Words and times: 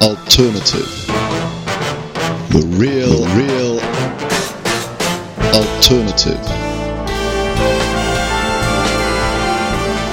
alternative. 0.00 0.88
The 2.48 2.64
real, 2.78 3.26
real 3.36 3.78
alternative. 5.52 6.40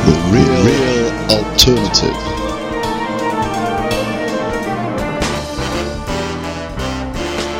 The 0.03 0.17
real, 0.33 0.57
real 0.67 1.07
alternative. 1.31 2.17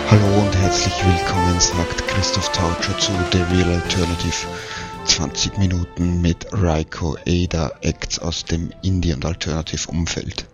Hallo 0.10 0.42
und 0.42 0.56
herzlich 0.58 0.94
willkommen, 1.06 1.60
sagt 1.62 2.08
Christoph 2.10 2.52
Tautscher 2.52 2.98
zu 3.00 3.14
The 3.32 3.44
Real 3.56 3.72
Alternative. 3.72 4.48
20 5.06 5.58
Minuten 5.58 6.22
mit 6.22 6.46
Raiko 6.52 7.16
Ada 7.26 7.72
Acts 7.82 8.20
aus 8.20 8.44
dem 8.44 8.74
Indie- 8.82 9.14
und 9.14 9.26
Alternative-Umfeld. 9.26 10.46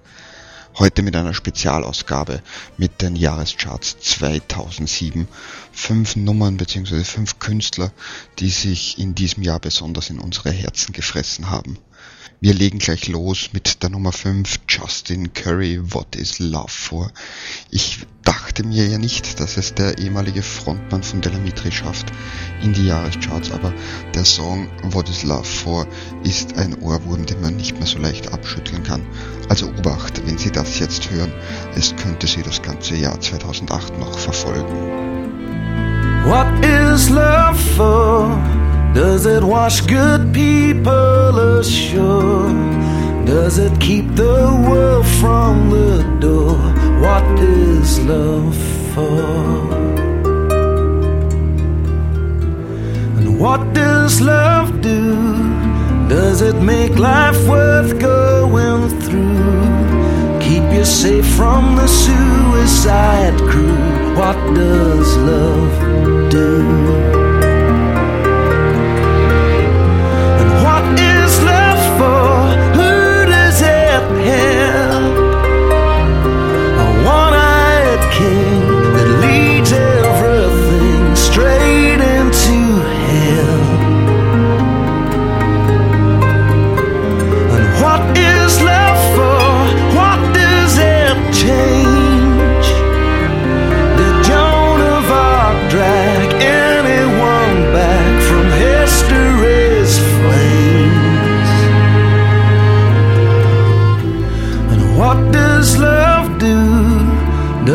Heute 0.83 1.01
mit 1.01 1.15
einer 1.15 1.33
Spezialausgabe 1.33 2.41
mit 2.75 3.01
den 3.01 3.15
Jahrescharts 3.15 3.99
2007. 4.01 5.29
Fünf 5.71 6.17
Nummern 6.17 6.57
bzw. 6.57 7.05
fünf 7.05 7.39
Künstler, 7.39 7.93
die 8.39 8.49
sich 8.49 8.99
in 8.99 9.15
diesem 9.15 9.43
Jahr 9.43 9.61
besonders 9.61 10.09
in 10.09 10.19
unsere 10.19 10.51
Herzen 10.51 10.91
gefressen 10.91 11.49
haben. 11.49 11.77
Wir 12.43 12.53
legen 12.53 12.79
gleich 12.79 13.07
los 13.07 13.51
mit 13.53 13.83
der 13.83 13.89
Nummer 13.89 14.11
5, 14.11 14.59
Justin 14.67 15.31
Curry, 15.31 15.79
What 15.93 16.17
is 16.17 16.39
Love 16.39 16.67
for? 16.67 17.09
Ich 17.71 18.05
dachte 18.25 18.67
mir 18.67 18.85
ja 18.85 18.97
nicht, 18.97 19.39
dass 19.39 19.55
es 19.55 19.73
der 19.75 19.97
ehemalige 19.97 20.41
Frontmann 20.41 21.03
von 21.03 21.21
Delamitri 21.21 21.71
schafft 21.71 22.11
in 22.61 22.73
die 22.73 22.87
Jahrescharts, 22.87 23.49
aber 23.53 23.73
der 24.13 24.25
Song 24.25 24.67
What 24.91 25.07
is 25.07 25.23
Love 25.23 25.45
for 25.45 25.87
ist 26.25 26.57
ein 26.57 26.77
Ohrwurm, 26.81 27.25
den 27.25 27.39
man 27.39 27.55
nicht 27.55 27.77
mehr 27.77 27.87
so 27.87 27.97
leicht 27.97 28.33
abschütteln 28.33 28.83
kann. 28.83 29.07
Also 29.47 29.67
Obacht, 29.67 30.21
wenn 30.27 30.37
Sie 30.37 30.51
das 30.51 30.79
jetzt 30.79 31.11
hören, 31.11 31.31
es 31.77 31.95
könnte 31.95 32.27
Sie 32.27 32.43
das 32.43 32.61
ganze 32.61 32.97
Jahr 32.97 33.21
2008 33.21 33.97
noch 33.99 34.19
verfolgen. 34.19 35.13
What 36.25 36.47
is 36.65 37.09
love 37.09 37.55
for? 37.77 37.92
Does 39.23 39.37
it 39.37 39.43
wash 39.45 39.79
good 39.79 40.33
people 40.33 41.59
ashore? 41.59 42.49
Does 43.23 43.57
it 43.57 43.79
keep 43.79 44.05
the 44.15 44.51
world 44.67 45.07
from 45.21 45.69
the 45.69 46.03
door? 46.19 46.57
What 46.99 47.23
is 47.39 48.01
love 48.01 48.53
for? 48.93 49.23
And 53.17 53.39
what 53.39 53.73
does 53.73 54.19
love 54.19 54.81
do? 54.81 55.15
Does 56.09 56.41
it 56.41 56.55
make 56.55 56.99
life 56.99 57.47
worth 57.47 57.97
going 58.01 58.89
through? 59.03 60.41
Keep 60.41 60.65
you 60.73 60.83
safe 60.83 61.25
from 61.37 61.77
the 61.77 61.87
suicide 61.87 63.37
crew. 63.49 64.17
What 64.17 64.35
does 64.53 65.15
love 65.15 66.29
do? 66.29 67.12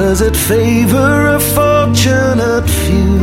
Does 0.09 0.23
it 0.23 0.35
favor 0.35 1.37
a 1.37 1.39
fortunate 1.39 2.67
few? 2.67 3.19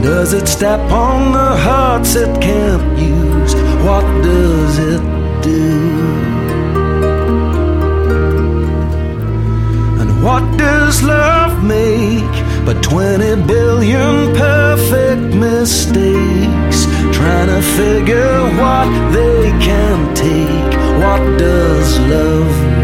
Does 0.00 0.32
it 0.32 0.46
step 0.46 0.78
on 0.92 1.32
the 1.32 1.56
hearts 1.66 2.14
it 2.14 2.30
can't 2.40 2.96
use? 2.96 3.54
What 3.84 4.04
does 4.22 4.78
it 4.78 5.02
do? 5.42 5.80
And 10.00 10.22
what 10.22 10.44
does 10.56 11.02
love 11.02 11.64
make 11.64 12.36
but 12.64 12.80
20 12.84 13.44
billion 13.48 14.32
perfect 14.36 15.34
mistakes? 15.34 16.86
Trying 17.10 17.48
to 17.48 17.62
figure 17.62 18.38
what 18.62 18.88
they 19.12 19.50
can 19.58 20.14
take. 20.14 20.72
What 21.02 21.36
does 21.36 21.98
love 21.98 22.79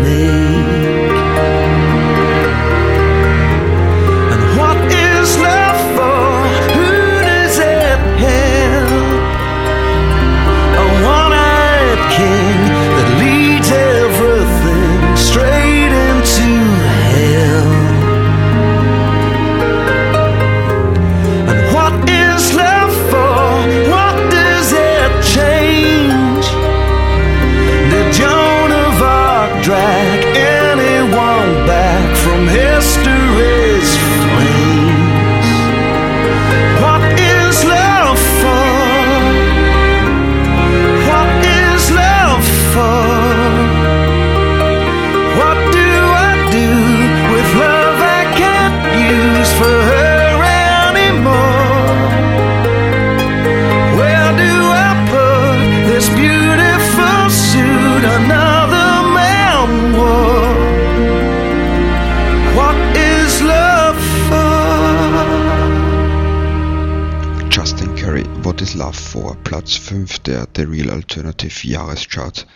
Love 68.86 69.00
for? 69.00 69.36
Platz 69.42 69.74
5 69.74 70.20
der 70.20 70.46
The 70.54 70.62
Real 70.62 70.90
Alternative 70.90 71.66
Jahrescharts. 71.66 72.46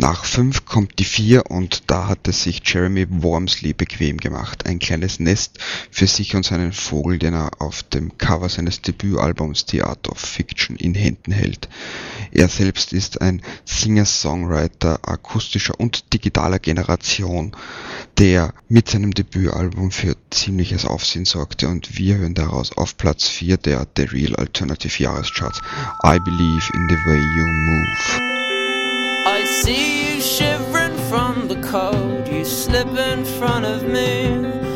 Nach 0.00 0.24
5 0.24 0.64
kommt 0.64 0.98
die 0.98 1.04
4 1.04 1.50
und 1.50 1.82
da 1.88 2.08
hat 2.08 2.26
es 2.26 2.44
sich 2.44 2.62
Jeremy 2.64 3.06
Wormsley 3.10 3.74
bequem 3.74 4.16
gemacht. 4.16 4.64
Ein 4.64 4.78
kleines 4.78 5.20
Nest 5.20 5.58
für 5.90 6.06
sich 6.06 6.34
und 6.34 6.46
seinen 6.46 6.72
Vogel, 6.72 7.18
den 7.18 7.34
er 7.34 7.50
auf 7.60 7.82
dem 7.82 8.16
Cover 8.16 8.48
seines 8.48 8.80
Debütalbums 8.80 9.66
The 9.68 9.82
Art 9.82 10.08
of 10.08 10.16
Fiction 10.16 10.76
in 10.76 10.94
Händen 10.94 11.32
hält. 11.32 11.68
Er 12.32 12.48
selbst 12.48 12.94
ist 12.94 13.20
ein 13.20 13.42
Singer-Songwriter 13.66 15.06
akustischer 15.06 15.78
und 15.78 16.14
digitaler 16.14 16.60
Generation, 16.60 17.54
der 18.16 18.54
mit 18.70 18.88
seinem 18.88 19.12
Debütalbum 19.12 19.90
für 19.90 20.16
ziemliches 20.30 20.86
Aufsehen 20.86 21.26
sorgte 21.26 21.68
und 21.68 21.98
wir 21.98 22.16
hören 22.16 22.32
daraus 22.32 22.74
auf 22.74 22.96
Platz 22.96 23.28
4 23.28 23.58
der 23.58 23.86
The 23.98 24.04
Real 24.04 24.34
Alternative 24.36 25.02
Jahrescharts 25.02 25.60
I 26.02 26.18
Believe 26.24 26.72
in 26.72 26.88
the 26.88 26.96
Way 27.04 27.20
You 27.36 27.44
Move. 27.44 28.49
I 29.26 29.44
see 29.44 30.14
you 30.14 30.20
shivering 30.20 30.96
from 31.08 31.48
the 31.48 31.60
cold. 31.62 32.28
You 32.28 32.44
slip 32.44 32.88
in 32.88 33.24
front 33.24 33.66
of 33.66 33.82
me 33.82 34.69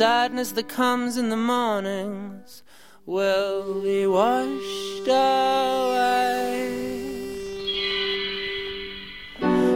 sadness 0.00 0.52
that 0.52 0.66
comes 0.66 1.18
in 1.18 1.28
the 1.28 1.36
mornings 1.36 2.62
will 3.04 3.82
be 3.82 4.06
washed 4.06 5.06
away. 5.06 6.72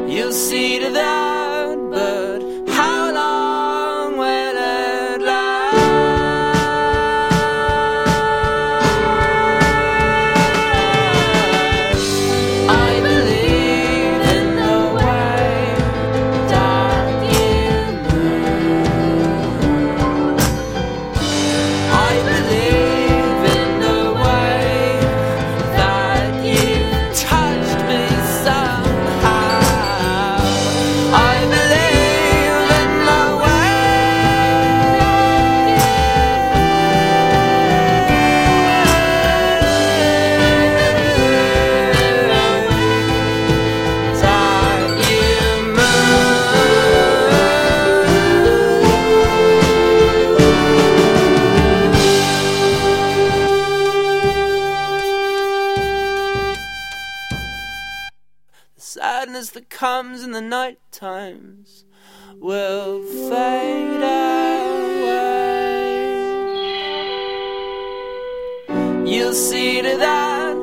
You'll 0.08 0.32
see 0.32 0.78
to 0.78 0.88
that, 0.88 1.53
sadness 58.84 59.48
that 59.50 59.70
comes 59.70 60.22
in 60.22 60.32
the 60.32 60.42
night 60.42 60.78
times 60.92 61.86
will 62.36 63.02
fade 63.30 64.02
away. 64.02 64.34
You'll 69.06 69.32
see 69.32 69.80
to 69.80 69.96
that, 69.96 70.56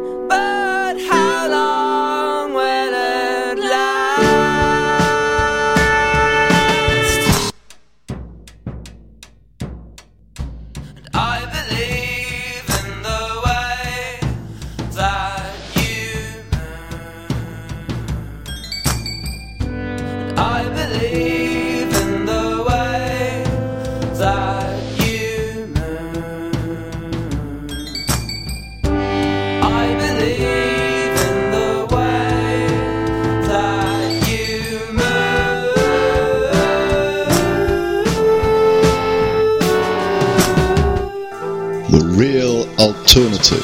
alternative. 43.14 43.62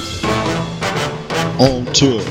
On 1.57 1.85
tour. 1.93 2.21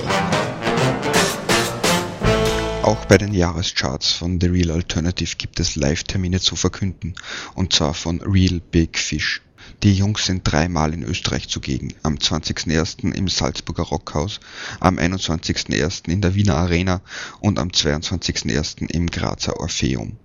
Auch 2.83 3.07
bei 3.07 3.17
den 3.17 3.33
Jahrescharts 3.33 4.13
von 4.13 4.39
The 4.39 4.49
Real 4.49 4.71
Alternative 4.71 5.37
gibt 5.37 5.59
es 5.59 5.77
Live-Termine 5.77 6.41
zu 6.41 6.57
verkünden, 6.57 7.15
und 7.55 7.73
zwar 7.73 7.95
von 7.95 8.21
Real 8.21 8.61
Big 8.71 8.99
Fish. 8.99 9.41
Die 9.83 9.95
Jungs 9.95 10.27
sind 10.27 10.43
dreimal 10.45 10.93
in 10.93 11.05
Österreich 11.05 11.49
zugegen, 11.49 11.95
am 12.03 12.17
20.01. 12.17 13.15
im 13.15 13.29
Salzburger 13.29 13.85
Rockhaus, 13.85 14.41
am 14.81 14.99
21.01. 14.99 16.11
in 16.11 16.21
der 16.21 16.35
Wiener 16.35 16.57
Arena 16.57 17.01
und 17.41 17.59
am 17.59 17.69
22.01. 17.69 18.91
im 18.91 19.07
Grazer 19.07 19.59
Orpheum. 19.59 20.19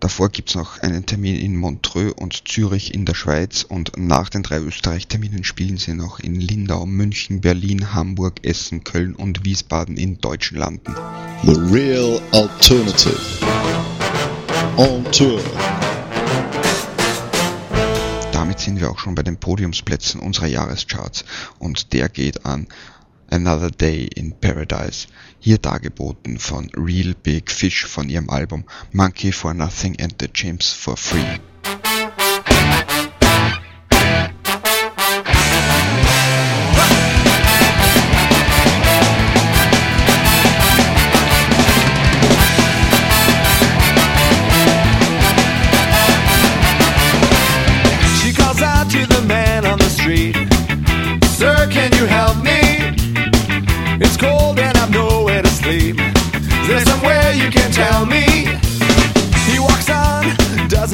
Davor 0.00 0.28
gibt's 0.28 0.54
noch 0.54 0.80
einen 0.80 1.06
Termin 1.06 1.36
in 1.36 1.56
Montreux 1.56 2.12
und 2.12 2.46
Zürich 2.46 2.92
in 2.92 3.06
der 3.06 3.14
Schweiz 3.14 3.62
und 3.62 3.92
nach 3.96 4.28
den 4.28 4.42
drei 4.42 4.58
Österreich-Terminen 4.58 5.42
spielen 5.42 5.78
sie 5.78 5.94
noch 5.94 6.20
in 6.20 6.34
Lindau, 6.34 6.84
München, 6.84 7.40
Berlin, 7.40 7.94
Hamburg, 7.94 8.44
Essen, 8.44 8.84
Köln 8.84 9.14
und 9.14 9.46
Wiesbaden 9.46 9.96
in 9.96 10.20
deutschen 10.20 10.58
Landen. 10.58 10.94
The 11.44 11.58
real 11.72 12.20
alternative. 12.32 13.18
On 14.76 15.02
tour. 15.12 15.40
Damit 18.32 18.60
sind 18.60 18.78
wir 18.78 18.90
auch 18.90 18.98
schon 18.98 19.14
bei 19.14 19.22
den 19.22 19.38
Podiumsplätzen 19.38 20.20
unserer 20.20 20.46
Jahrescharts 20.46 21.24
und 21.58 21.94
der 21.94 22.10
geht 22.10 22.44
an 22.44 22.66
Another 23.30 23.70
Day 23.70 24.08
in 24.14 24.32
Paradise, 24.32 25.08
hier 25.40 25.58
dargeboten 25.58 26.38
von 26.38 26.70
Real 26.76 27.14
Big 27.22 27.50
Fish 27.50 27.84
von 27.84 28.08
ihrem 28.08 28.30
Album 28.30 28.64
Monkey 28.92 29.32
for 29.32 29.52
Nothing 29.52 29.96
and 30.00 30.14
the 30.20 30.28
Chimps 30.28 30.72
for 30.72 30.96
Free. 30.96 31.40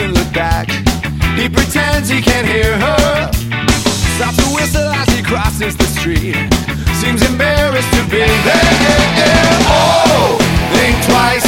Doesn't 0.02 0.18
look 0.18 0.34
back. 0.34 0.68
He 1.38 1.48
pretends 1.48 2.08
he 2.08 2.20
can't 2.20 2.46
hear 2.46 2.74
her. 2.74 3.30
Stops 4.18 4.36
to 4.36 4.48
whistle 4.54 4.88
as 4.90 5.08
he 5.14 5.22
crosses 5.22 5.76
the 5.76 5.86
street. 5.86 6.34
Seems 6.98 7.22
embarrassed 7.22 7.92
to 7.94 8.02
be 8.10 8.18
there. 8.18 9.46
Oh, 9.70 10.38
think 10.74 10.94
twice 11.06 11.46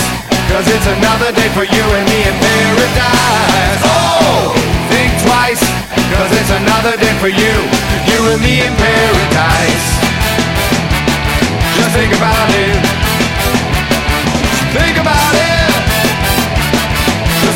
Cause 0.51 0.67
it's 0.67 0.87
another 0.87 1.31
day 1.33 1.49
for 1.51 1.65
you 1.67 1.85
and 1.99 2.07
me 2.07 2.21
in 2.27 2.37
paradise. 2.39 3.83
Oh, 3.87 4.55
think 4.91 5.11
twice 5.23 5.63
Cause 6.15 6.31
it's 6.39 6.51
another 6.51 6.97
day 6.99 7.15
for 7.19 7.31
you 7.31 7.55
You 8.11 8.19
and 8.35 8.41
me 8.43 8.63
in 8.67 8.75
paradise. 8.75 9.87
Just 11.77 11.91
think 11.95 12.15
about 12.15 12.51
it 12.51 13.04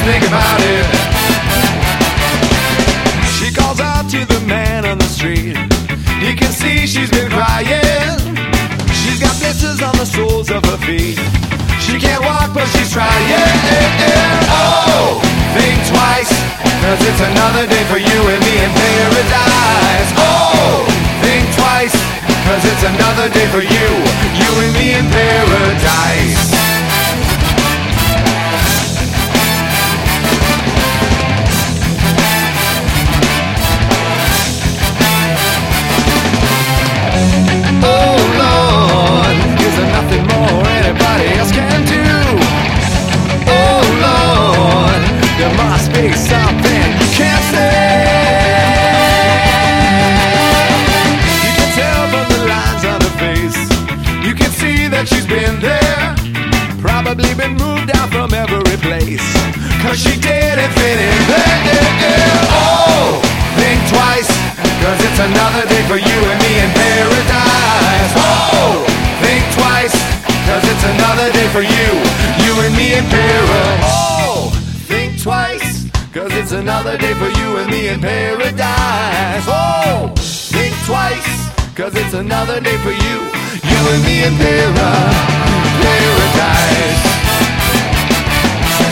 think 0.09 0.25
about 0.25 0.61
it. 0.65 0.85
She 3.37 3.53
calls 3.53 3.81
out 3.81 4.09
to 4.09 4.25
the 4.25 4.41
man 4.49 4.87
on 4.87 4.97
the 4.97 5.11
street. 5.17 5.57
He 6.25 6.33
can 6.33 6.49
see 6.49 6.87
she's 6.87 7.11
been 7.11 7.29
crying. 7.29 8.17
She's 9.01 9.21
got 9.21 9.37
blisters 9.37 9.83
on 9.85 9.93
the 10.01 10.09
soles 10.09 10.49
of 10.51 10.65
her 10.65 10.81
feet. 10.89 11.21
She 11.85 12.01
can't 12.01 12.25
walk 12.25 12.57
but 12.57 12.67
she's 12.73 12.91
trying. 12.91 13.13
Oh, 14.49 15.21
think 15.57 15.79
twice 15.93 16.33
Cause 16.83 17.01
it's 17.09 17.23
another 17.31 17.65
day 17.67 17.85
for 17.93 18.01
you 18.01 18.19
and 18.33 18.41
me 18.49 18.55
in 18.65 18.73
paradise. 18.73 20.11
Oh, 20.17 20.89
think 21.21 21.45
twice 21.57 21.97
Cause 22.49 22.65
it's 22.65 22.85
another 22.93 23.29
day 23.29 23.47
for 23.53 23.61
you 23.61 24.08
day 76.99 77.15
for 77.15 77.31
you 77.39 77.59
and 77.59 77.71
me 77.71 77.89
in 77.89 78.01
paradise. 78.01 79.45
Oh, 79.47 80.13
think 80.17 80.75
twice. 80.85 81.49
Cause 81.75 81.95
it's 81.95 82.15
another 82.15 82.61
day 82.61 82.77
for 82.79 82.91
you, 82.91 83.17
you 83.71 83.81
and 83.93 84.03
me 84.05 84.25
in 84.25 84.35
paradise. 84.37 85.15
Paradise. 85.87 87.03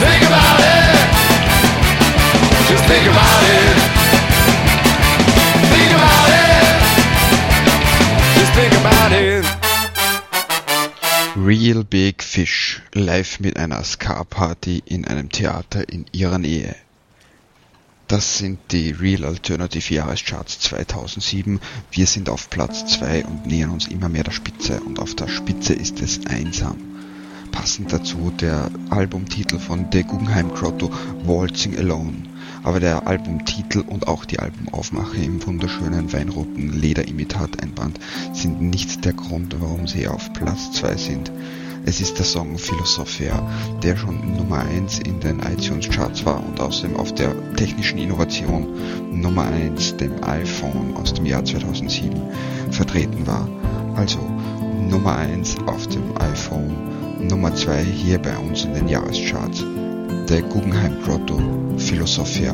Think 0.02 0.22
about 0.30 0.60
it. 0.60 0.96
Just 2.70 2.84
think 2.84 3.06
about 3.10 3.42
it. 3.58 3.76
Think 5.72 5.90
about 5.98 6.30
it. 6.44 6.66
Just 8.38 8.52
think 8.54 8.72
about 8.80 9.12
it. 9.12 9.44
Real 11.36 11.82
Big 11.84 12.22
Fish 12.22 12.80
live 12.94 13.40
mit 13.40 13.56
einer 13.56 13.82
Ska-Party 13.84 14.82
in 14.86 15.06
einem 15.06 15.28
Theater 15.28 15.88
in 15.88 16.06
ihrer 16.12 16.38
Nähe. 16.38 16.85
Das 18.08 18.38
sind 18.38 18.60
die 18.70 18.92
Real 18.92 19.24
Alternative 19.24 19.94
Jahrescharts 19.94 20.60
2007. 20.60 21.58
Wir 21.90 22.06
sind 22.06 22.28
auf 22.28 22.50
Platz 22.50 22.86
2 22.86 23.24
und 23.24 23.46
nähern 23.46 23.70
uns 23.70 23.88
immer 23.88 24.08
mehr 24.08 24.22
der 24.22 24.30
Spitze 24.30 24.80
und 24.80 25.00
auf 25.00 25.16
der 25.16 25.26
Spitze 25.26 25.74
ist 25.74 26.00
es 26.00 26.24
einsam. 26.26 26.76
Passend 27.50 27.92
dazu 27.92 28.32
der 28.40 28.70
Albumtitel 28.90 29.58
von 29.58 29.86
The 29.90 30.04
Guggenheim 30.04 30.54
Grotto 30.54 30.88
Waltzing 31.24 31.76
Alone. 31.78 32.14
Aber 32.62 32.78
der 32.78 33.08
Albumtitel 33.08 33.80
und 33.80 34.06
auch 34.06 34.24
die 34.24 34.38
Albumaufmache 34.38 35.16
im 35.16 35.44
wunderschönen 35.44 36.12
weinroten 36.12 36.80
Lederimitat-Einband 36.80 37.98
sind 38.32 38.60
nicht 38.60 39.04
der 39.04 39.14
Grund, 39.14 39.56
warum 39.58 39.88
sie 39.88 40.06
auf 40.06 40.32
Platz 40.32 40.70
2 40.74 40.96
sind. 40.96 41.32
Es 41.88 42.00
ist 42.00 42.18
der 42.18 42.24
Song 42.24 42.58
Philosophia, 42.58 43.40
der 43.80 43.96
schon 43.96 44.36
Nummer 44.36 44.58
1 44.58 44.98
in 44.98 45.20
den 45.20 45.38
iTunes 45.38 45.88
Charts 45.88 46.26
war 46.26 46.42
und 46.44 46.60
außerdem 46.60 46.96
auf 46.96 47.14
der 47.14 47.32
technischen 47.54 47.98
Innovation 47.98 48.66
Nummer 49.12 49.44
1, 49.44 49.96
dem 49.96 50.12
iPhone 50.24 50.96
aus 50.96 51.14
dem 51.14 51.24
Jahr 51.26 51.44
2007, 51.44 52.20
vertreten 52.72 53.24
war. 53.24 53.48
Also 53.94 54.18
Nummer 54.90 55.16
1 55.16 55.58
auf 55.66 55.86
dem 55.86 56.02
iPhone, 56.18 56.74
Nummer 57.28 57.54
2 57.54 57.84
hier 57.84 58.18
bei 58.18 58.36
uns 58.36 58.64
in 58.64 58.74
den 58.74 58.88
Jahrescharts. 58.88 59.64
Der 60.28 60.42
Guggenheim 60.42 60.96
Grotto 61.04 61.40
Philosophia. 61.78 62.52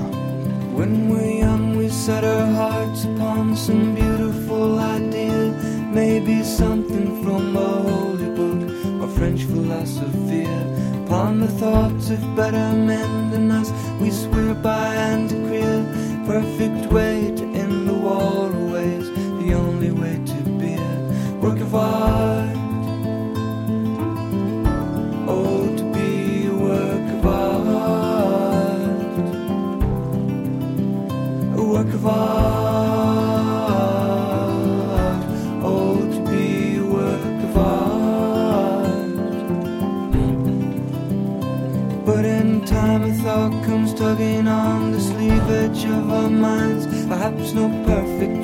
When 0.76 1.08
we're 1.08 1.40
young, 1.40 1.78
we 1.78 1.88
set 1.88 2.22
our 2.22 2.52
hearts 2.54 3.06
upon 3.06 3.56
some 3.56 3.94
beautiful 3.94 4.78
idea. 4.78 5.54
Maybe 5.90 6.44
something 6.44 7.22
from 7.22 7.56
a 7.56 7.82
holy 7.82 8.21
French 9.22 9.44
philosophy. 9.44 10.42
Upon 11.04 11.38
the 11.38 11.46
thoughts 11.46 12.10
of 12.10 12.18
better 12.34 12.72
men 12.72 13.30
than 13.30 13.52
us, 13.52 13.70
we 14.00 14.10
swear 14.10 14.52
by 14.52 14.96
and 14.96 15.28
decree 15.28 16.26
perfect 16.26 16.92
way 16.92 17.30
to 17.36 17.44
end 17.54 17.86
the 17.88 17.94
war 17.94 18.50
waterways. 18.50 19.08
The 19.44 19.54
only 19.54 19.92
way 19.92 20.20
to 20.26 20.38
be 20.58 20.74
a 20.74 21.38
work 21.40 21.60
of 21.60 21.72
art. 21.72 22.41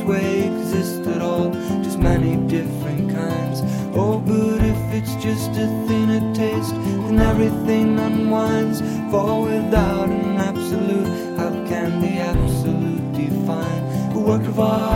Way 0.09 0.47
exists 0.47 1.07
at 1.07 1.21
all, 1.21 1.50
just 1.83 1.99
many 1.99 2.37
different 2.49 3.12
kinds. 3.15 3.61
Oh, 3.95 4.19
but 4.19 4.61
if 4.65 4.81
it's 4.95 5.15
just 5.23 5.50
a 5.50 5.67
thinner 5.87 6.35
taste, 6.35 6.75
then 6.75 7.19
everything 7.19 7.99
unwinds. 7.99 8.81
For 9.11 9.43
without 9.43 10.09
an 10.09 10.37
absolute, 10.37 11.37
how 11.37 11.50
can 11.69 12.00
the 12.00 12.15
absolute 12.33 13.12
define 13.12 13.83
a 14.17 14.19
work 14.19 14.43
of 14.43 14.59
art? 14.59 14.88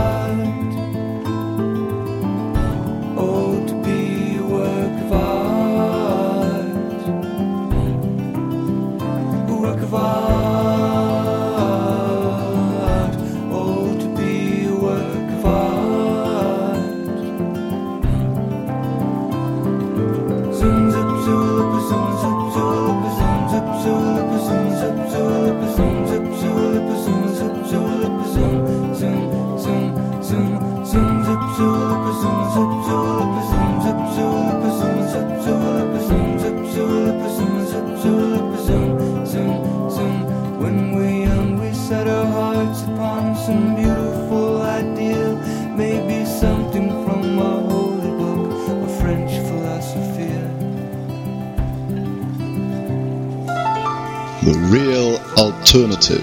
Alternative. 55.63 56.21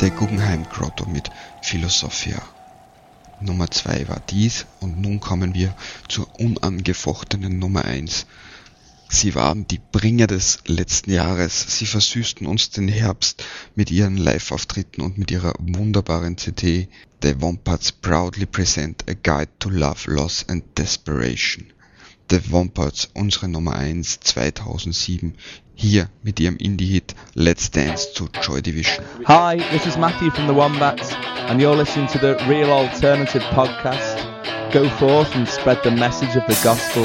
Der 0.00 0.10
Guggenheim 0.10 0.64
Grotto 0.68 1.08
mit 1.08 1.30
Philosophia. 1.62 2.42
Nummer 3.40 3.70
2 3.70 4.08
war 4.08 4.20
dies 4.28 4.66
und 4.80 5.00
nun 5.00 5.20
kommen 5.20 5.54
wir 5.54 5.76
zur 6.08 6.28
unangefochtenen 6.40 7.60
Nummer 7.60 7.84
1. 7.84 8.26
Sie 9.08 9.36
waren 9.36 9.68
die 9.68 9.78
Bringer 9.92 10.26
des 10.26 10.58
letzten 10.66 11.12
Jahres. 11.12 11.78
Sie 11.78 11.86
versüßten 11.86 12.48
uns 12.48 12.70
den 12.70 12.88
Herbst 12.88 13.44
mit 13.76 13.92
ihren 13.92 14.16
Live-Auftritten 14.16 15.02
und 15.02 15.18
mit 15.18 15.30
ihrer 15.30 15.54
wunderbaren 15.60 16.36
CD 16.36 16.88
The 17.22 17.40
Wompats 17.40 17.92
proudly 17.92 18.46
present 18.46 19.04
a 19.08 19.14
guide 19.14 19.52
to 19.60 19.70
love, 19.70 20.10
loss 20.10 20.44
and 20.48 20.64
desperation. 20.76 21.72
The 22.28 22.50
Wompats, 22.50 23.08
unsere 23.14 23.48
Nummer 23.48 23.76
1 23.76 24.18
2007, 24.20 25.36
hier 25.78 26.08
mit 26.22 26.40
ihrem 26.40 26.56
Indie-Hit 26.56 27.14
Let's 27.34 27.70
Dance 27.70 28.12
zu 28.12 28.28
Joy 28.42 28.60
Division. 28.60 29.04
Hi, 29.26 29.58
this 29.70 29.86
is 29.86 29.96
Matthew 29.96 30.30
from 30.30 30.48
the 30.48 30.54
Wombats, 30.54 31.12
and 31.48 31.60
you're 31.60 31.76
listening 31.76 32.08
to 32.08 32.18
the 32.18 32.36
Real 32.48 32.70
Alternative 32.70 33.42
podcast. 33.52 34.18
Go 34.72 34.88
forth 34.98 35.32
and 35.36 35.48
spread 35.48 35.78
the 35.84 35.92
message 35.92 36.34
of 36.36 36.42
the 36.48 36.58
gospel. 36.64 37.04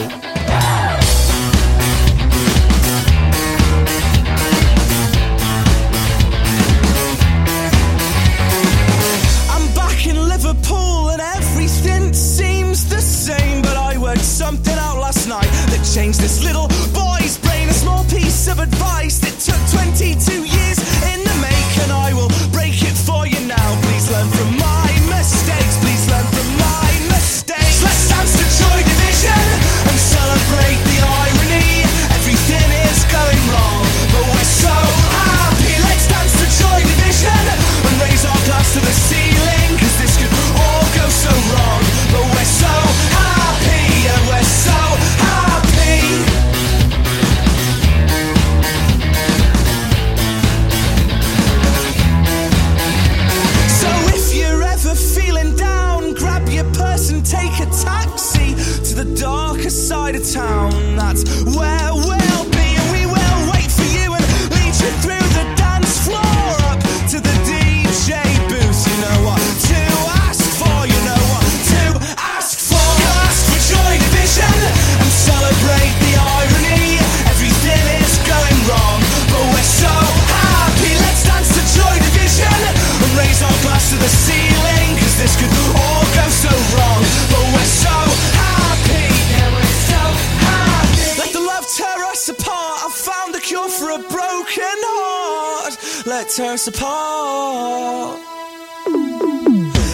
what 96.23 96.31
tears 96.31 96.67
apart. 96.67 98.19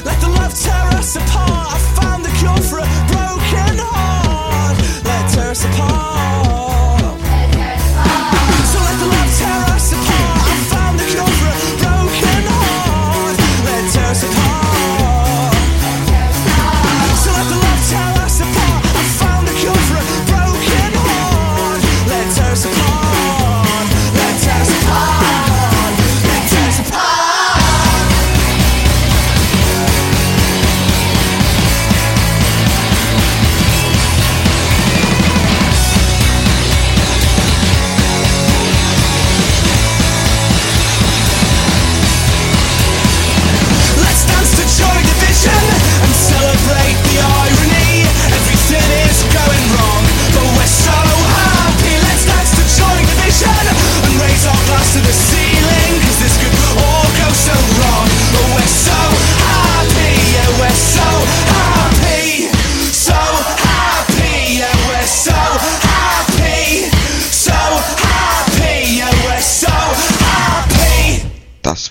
Let 0.06 0.22
the 0.22 0.30
love 0.38 0.54
tear 0.54 1.00
us 1.00 1.16
apart. 1.16 1.74
I 1.74 1.80
found 2.00 2.24
the 2.24 2.30
cure 2.38 2.58
for 2.58 2.80
it. 2.80 3.09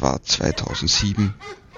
war 0.09 0.23
2007. 0.23 1.35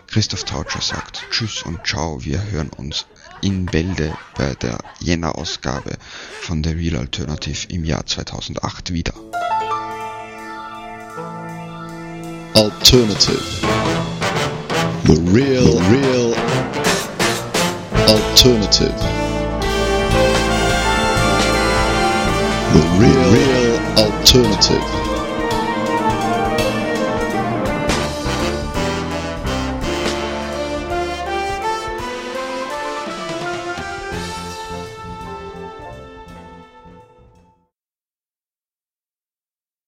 Christoph 0.06 0.44
Tautscher 0.44 0.80
sagt 0.80 1.26
Tschüss 1.32 1.62
und 1.62 1.84
Ciao, 1.84 2.24
wir 2.24 2.40
hören 2.52 2.70
uns 2.76 3.06
in 3.42 3.66
Bälde 3.66 4.16
bei 4.36 4.54
der 4.54 4.78
Jänner-Ausgabe 5.00 5.96
von 6.40 6.62
The 6.62 6.70
Real 6.70 7.00
Alternative 7.00 7.66
im 7.70 7.84
Jahr 7.84 8.06
2008 8.06 8.92
wieder. 8.92 9.14
Alternative. 12.54 13.42
The 15.06 15.18
Real, 15.32 15.76
Real 15.90 16.34
Alternative. 18.06 18.94
The 22.74 22.82
Real, 23.00 23.30
Real 23.32 23.80
Alternative. 23.96 25.09